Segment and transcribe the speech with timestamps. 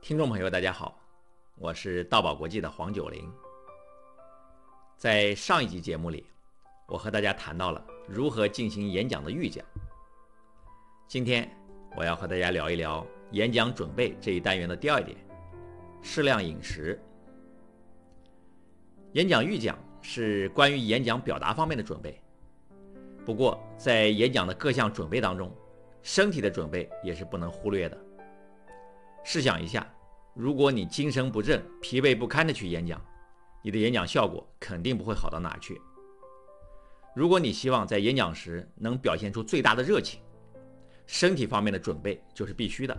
[0.00, 0.98] 听众朋友，大家好，
[1.56, 3.30] 我是道宝国际的黄九龄。
[4.96, 6.26] 在上一集节目里，
[6.86, 9.64] 我和大家谈到了如何进行演讲的预讲。
[11.06, 11.50] 今天
[11.96, 15.16] 我要和大家聊一聊演讲准备这一单元的第二点：
[16.00, 16.98] 适量饮食。
[19.12, 22.20] 演讲预讲是关于演讲表达方面的准备，
[23.26, 25.54] 不过在演讲的各项准备当中，
[26.02, 27.98] 身体的准备也是不能忽略的。
[29.30, 29.86] 试想一下。
[30.32, 32.98] 如果你精神不振、疲惫不堪的去演讲，
[33.62, 35.78] 你的演讲效果肯定不会好到哪去。
[37.14, 40.18] 如果你希望在演讲时能表现出最大的热情，
[41.06, 42.98] 身体方面的准备就是必须的。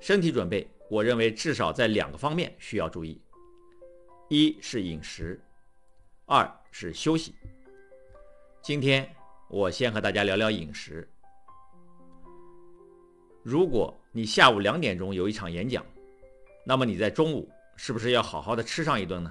[0.00, 3.22] 身体准备，我认为至少在两个方面需要注意：
[4.28, 5.40] 一是饮食，
[6.26, 7.32] 二是休息。
[8.60, 9.08] 今天
[9.48, 11.08] 我先和大家聊聊饮食。
[13.44, 15.86] 如果你下午两点钟有一场演讲，
[16.64, 19.30] 那么你在中午是不是要好好的吃上一顿呢？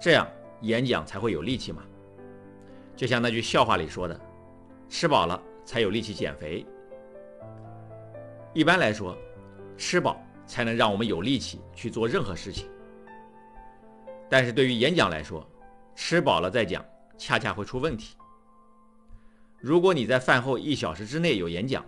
[0.00, 0.28] 这样
[0.62, 1.84] 演讲才会有力气嘛。
[2.96, 4.20] 就像那句笑话里说的
[4.90, 6.66] ：“吃饱了才有力气减肥。”
[8.52, 9.16] 一般来说，
[9.76, 12.68] 吃饱才能让我们有力气去做任何事情。
[14.28, 15.48] 但是对于演讲来说，
[15.94, 16.84] 吃饱了再讲，
[17.16, 18.16] 恰恰会出问题。
[19.60, 21.86] 如果你在饭后一小时之内有演讲，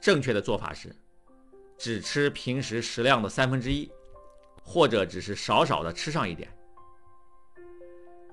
[0.00, 0.90] 正确的做法是，
[1.78, 3.90] 只吃平时食量的三分之一，
[4.62, 6.48] 或者只是少少的吃上一点。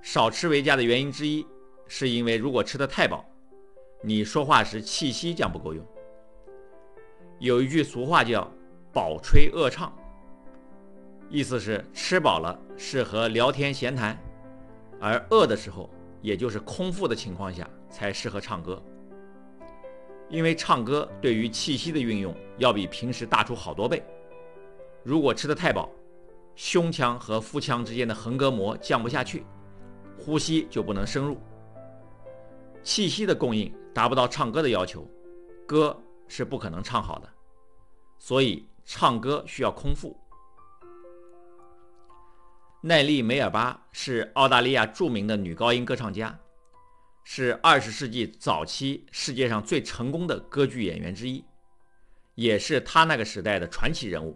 [0.02, 1.46] 少吃为佳的原因之一，
[1.88, 3.26] 是因为如果吃的太饱，
[4.02, 5.86] 你说话时气息将不够用。
[7.40, 8.50] 有一句俗话叫
[8.94, 9.94] “饱吹饿唱”，
[11.30, 14.18] 意思是吃饱了适合聊天闲谈，
[15.00, 15.90] 而饿的时候，
[16.22, 18.82] 也就是空腹的情况下，才适合唱歌。
[20.30, 24.04] 因为唱歌对于气息的运用要比平时大出好多倍。
[25.04, 25.90] 如果吃得太饱，
[26.56, 29.46] 胸腔和腹腔之间的横膈膜降不下去，
[30.18, 31.38] 呼吸就不能深入，
[32.84, 35.10] 气息的供应达不到唱歌的要求，
[35.66, 35.98] 歌
[36.28, 37.30] 是不可能唱好的。
[38.18, 40.16] 所以唱歌需要空腹。
[42.82, 46.38] 奈丽·梅尔巴是澳大利亚著名的女高音歌唱家。
[47.32, 51.46] 是二十世纪早期世界上最成功的歌剧演员之一，
[52.34, 54.36] 也是他那个时代的传奇人物。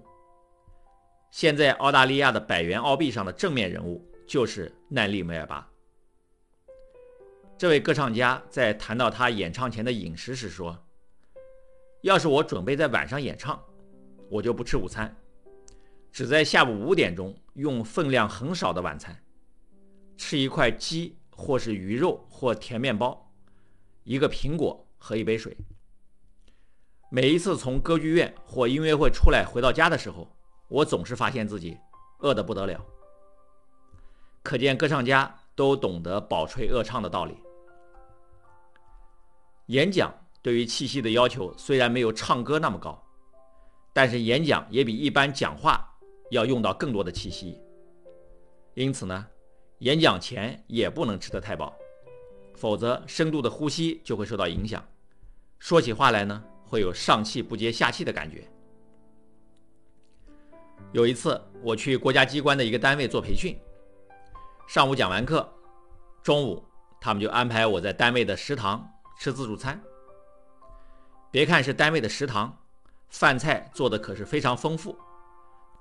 [1.31, 5.67] 现在澳大利亚的百元澳币上的正面人物就是奈利·梅尔巴。
[7.57, 10.77] 这位歌唱家在谈到他演唱前的饮食时说
[12.01, 13.59] ：“要是我准备在晚上演唱，
[14.29, 15.17] 我就不吃午餐，
[16.11, 19.19] 只在下午五点钟用分量很少的晚餐，
[20.15, 23.31] 吃一块鸡。”或是鱼肉或甜面包，
[24.03, 25.55] 一个苹果和一杯水。
[27.09, 30.27] 每一次从歌剧院或音乐会出来回到家的时候，
[30.67, 31.77] 我总是发现自己
[32.19, 32.83] 饿得不得了。
[34.41, 37.37] 可见歌唱家都懂得饱吹饿唱的道理。
[39.67, 43.01] 演讲对于气息的要求虽然没有唱歌那么高，
[43.93, 45.87] 但是演讲也比一般讲话
[46.31, 47.61] 要用到更多的气息。
[48.73, 49.27] 因此呢。
[49.83, 51.75] 演讲前也不能吃得太饱，
[52.55, 54.81] 否则深度的呼吸就会受到影响，
[55.59, 58.49] 说起话来呢会有上气不接下气的感觉。
[60.93, 63.59] 有一次我去国家机关的一个单位做培训，
[64.69, 65.53] 上午讲完课，
[66.21, 66.63] 中午
[67.01, 68.89] 他们就安排我在单位的食堂
[69.19, 69.77] 吃自助餐。
[71.29, 72.57] 别看是单位的食堂，
[73.09, 74.97] 饭菜做的可是非常丰富，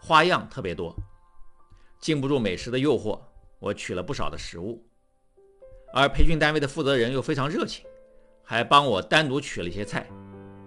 [0.00, 0.92] 花样特别多，
[2.00, 3.20] 经不住美食的诱惑。
[3.62, 4.84] 我取了不少的食物，
[5.94, 7.86] 而培训单位的负责人又非常热情，
[8.42, 10.04] 还帮我单独取了一些菜，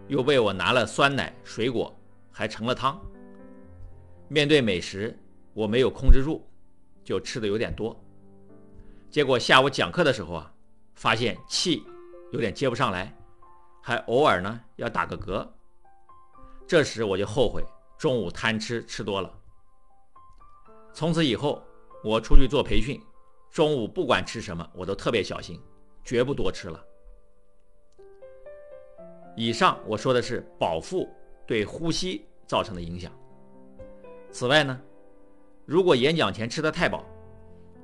[0.07, 1.93] 又为我拿了酸奶、水果，
[2.31, 2.97] 还盛了汤。
[4.29, 5.13] 面对美食，
[5.53, 6.41] 我没有控制住，
[7.03, 7.93] 就吃的有点多。
[9.09, 10.53] 结果下午讲课的时候啊，
[10.95, 11.83] 发现气
[12.31, 13.13] 有点接不上来，
[13.81, 15.45] 还偶尔呢要打个嗝。
[16.65, 17.61] 这时我就后悔
[17.97, 19.29] 中午贪吃吃多了。
[20.93, 21.61] 从此以后。
[22.05, 23.01] 我出去做培训，
[23.49, 25.59] 中午不管吃什么，我都特别小心，
[26.03, 26.79] 绝不多吃了。
[29.35, 31.09] 以上我说的是饱腹
[31.47, 33.11] 对呼吸造成的影响。
[34.29, 34.79] 此外呢，
[35.65, 37.03] 如果演讲前吃的太饱，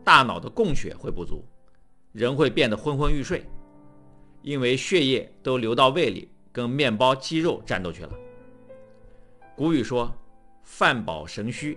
[0.03, 1.44] 大脑的供血会不足，
[2.12, 3.44] 人会变得昏昏欲睡，
[4.44, 8.13] 因为血液都流到胃里跟面包、鸡肉战斗去了。
[9.56, 10.13] 古语说
[10.62, 11.75] ：“饭饱神虚。”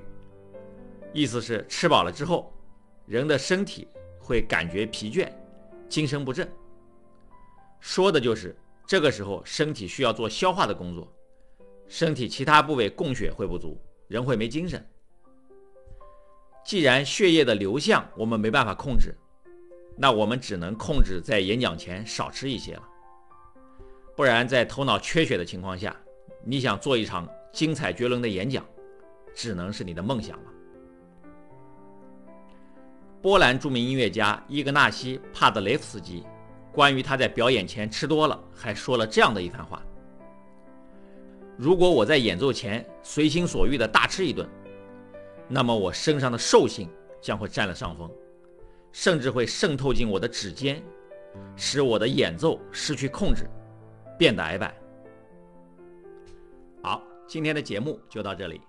[1.15, 2.53] 意思是吃饱了之后，
[3.07, 3.87] 人的身体
[4.19, 5.33] 会感觉疲倦，
[5.89, 6.47] 精神不振。
[7.79, 11.07] 说的就是这个时候身体需要做消化的工作，
[11.87, 14.85] 身体其他部位供血会不足，人会没精神。
[16.65, 19.15] 既然血液的流向我们没办法控制，
[19.97, 22.83] 那我们只能控制在演讲前少吃一些了。
[24.17, 25.95] 不然，在头脑缺血的情况下，
[26.43, 28.67] 你想做一场精彩绝伦的演讲，
[29.33, 30.54] 只能是你的梦想了。
[33.25, 36.23] 波兰著名音乐家伊格纳西·帕德雷夫斯基，
[36.71, 39.83] 关于他在表演前吃多了，还说了这样的一番话
[41.57, 44.47] ：“如果我在演奏前随心所欲地大吃一顿，
[45.49, 46.87] 那么我身上的兽性
[47.23, 48.11] 将会占了上风，
[48.93, 50.83] 甚至会渗透进我的指尖，
[51.57, 53.49] 使我的演奏失去控制，
[54.19, 54.75] 变得矮板。”
[56.85, 58.61] 好，今天的节目就到这里。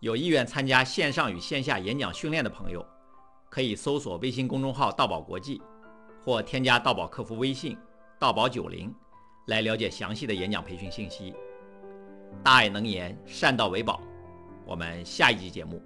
[0.00, 2.84] 有意愿参加线上与线下演讲训练的朋友。
[3.50, 5.60] 可以搜索微信公众号“道宝国际”，
[6.24, 7.76] 或添加道宝客服微信
[8.18, 8.94] “道宝九零”
[9.48, 11.34] 来了解详细的演讲培训信息。
[12.44, 14.00] 大爱能言，善道为宝。
[14.64, 15.82] 我们下一集节目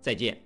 [0.00, 0.45] 再见。